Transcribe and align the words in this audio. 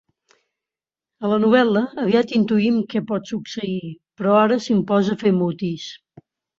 A 1.27 1.31
la 1.33 1.37
novel·la 1.43 1.83
aviat 2.05 2.35
intuïm 2.39 2.81
què 2.95 3.05
pot 3.13 3.31
succeir, 3.35 3.79
però 4.19 4.43
ara 4.43 4.61
s'imposa 4.69 5.23
fer 5.25 5.39
mutis. 5.41 5.91